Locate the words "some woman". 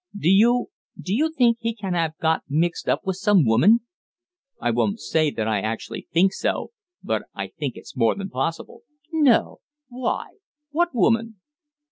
3.17-3.81